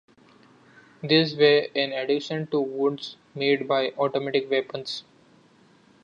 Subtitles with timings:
[1.03, 5.03] These were in addition to wounds made by automatic weapons.